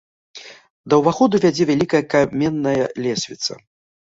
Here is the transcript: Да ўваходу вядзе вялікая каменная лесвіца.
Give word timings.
Да 0.93 0.97
ўваходу 1.01 1.41
вядзе 1.43 1.67
вялікая 1.71 2.01
каменная 2.15 2.75
лесвіца. 3.05 3.53